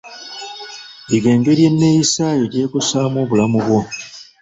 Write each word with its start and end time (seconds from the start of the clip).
Yiga 1.09 1.29
engeri 1.35 1.61
eneeyisa 1.69 2.25
yo 2.39 2.45
gy'ekosaamu 2.51 3.17
obulamu 3.23 3.57
bwo. 3.65 3.79